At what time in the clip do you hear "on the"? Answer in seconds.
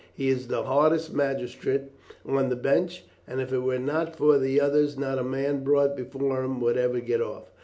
2.25-2.55